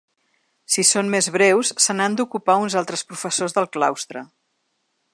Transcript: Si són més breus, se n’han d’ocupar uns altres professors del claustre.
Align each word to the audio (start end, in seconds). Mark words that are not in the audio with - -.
Si 0.75 0.85
són 0.91 1.11
més 1.15 1.27
breus, 1.35 1.71
se 1.85 1.97
n’han 1.99 2.17
d’ocupar 2.21 2.57
uns 2.65 2.79
altres 2.83 3.07
professors 3.13 3.57
del 3.59 3.71
claustre. 3.79 4.29